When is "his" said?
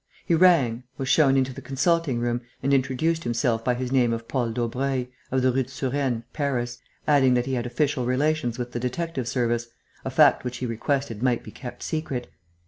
3.75-3.91